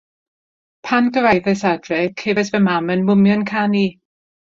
Pan 0.87 1.09
gyrhaeddais 1.17 1.61
adre, 1.71 1.99
cefais 2.21 2.49
fy 2.55 2.61
mam 2.69 2.89
yn 2.95 3.05
mwmian 3.11 3.45
canu. 3.53 3.85